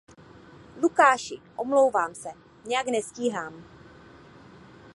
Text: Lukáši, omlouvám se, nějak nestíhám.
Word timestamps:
Lukáši, 0.83 1.41
omlouvám 1.55 2.15
se, 2.15 2.29
nějak 2.65 2.85
nestíhám. 2.87 3.63